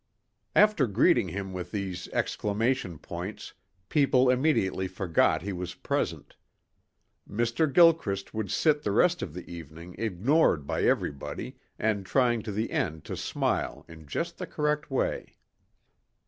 [0.55, 3.53] After greeting him with these exclamation points,
[3.87, 6.35] people immediately forgot he was present.
[7.29, 7.71] Mr.
[7.71, 12.71] Gilchrist would sit the rest of the evening ignored by everybody and trying to the
[12.71, 15.37] end to smile in just the correct way.